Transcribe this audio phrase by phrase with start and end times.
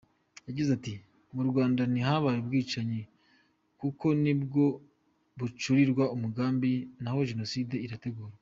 [0.47, 0.93] Yagize ati
[1.35, 3.01] "Mu Rwanda ntihabaye ubwicanyi
[3.79, 4.63] kuko nibwo
[5.39, 6.71] bucurirwa umugambi
[7.03, 8.37] naho Jenoside igategurwa.